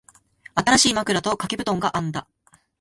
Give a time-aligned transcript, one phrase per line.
[0.55, 2.27] 新しい枕と掛け布団があんだ。